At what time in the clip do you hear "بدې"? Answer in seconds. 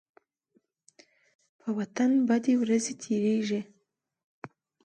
2.27-2.53